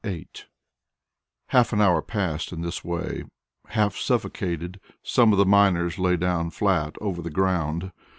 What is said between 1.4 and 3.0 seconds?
Half an hour passed in this